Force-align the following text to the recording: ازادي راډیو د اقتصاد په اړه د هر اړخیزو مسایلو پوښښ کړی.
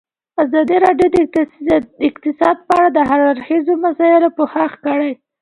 ازادي 0.43 0.77
راډیو 0.85 1.09
د 1.13 1.15
اقتصاد 2.09 2.57
په 2.67 2.73
اړه 2.77 2.89
د 2.93 2.97
هر 3.09 3.19
اړخیزو 3.31 3.73
مسایلو 3.85 4.35
پوښښ 4.37 4.71
کړی. 4.85 5.11